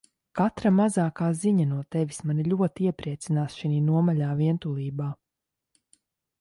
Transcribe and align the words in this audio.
Katra 0.37 0.69
mazākā 0.77 1.27
ziņa 1.41 1.67
no 1.73 1.81
Tevis 1.97 2.23
mani 2.31 2.47
ļoti 2.49 2.89
iepriecinās 2.89 3.61
šinī 3.61 3.85
nomaļā 3.93 4.33
vientulībā. 4.43 5.15